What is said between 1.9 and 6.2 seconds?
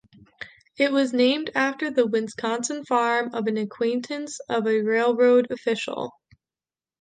the Wisconsin farm of an acquaintance of a railroad official.